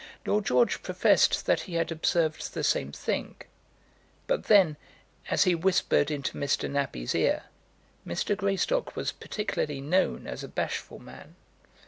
[0.25, 3.35] Lord George professed that he had observed the same thing;
[4.25, 4.75] but then,
[5.29, 6.67] as he whispered into Mr.
[6.67, 7.43] Nappie's ear,
[8.03, 8.35] Mr.
[8.35, 11.35] Greystock was particularly known as a bashful man.